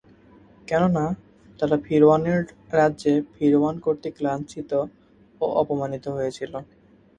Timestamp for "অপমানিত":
5.61-6.05